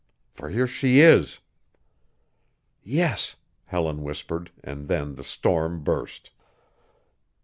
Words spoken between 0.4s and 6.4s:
here she is." "Yes," Helen whispered, and then the storm burst.